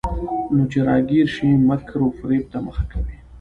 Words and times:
نو 0.55 0.63
چې 0.71 0.79
راګېره 0.87 1.31
شي، 1.33 1.49
مکر 1.67 1.97
وفرېب 2.03 2.43
ته 2.51 2.57
مخه 2.67 2.83
کوي. 2.91 3.15